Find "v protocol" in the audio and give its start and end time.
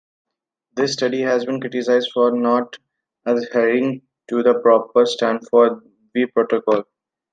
6.15-6.85